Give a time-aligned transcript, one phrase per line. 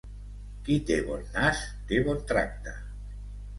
[0.67, 1.63] Qui té bon nas,
[1.93, 2.77] té bon tracte.